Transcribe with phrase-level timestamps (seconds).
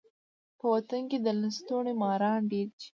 [0.59, 2.87] په وطن کي د لستوڼي ماران ډیر دي.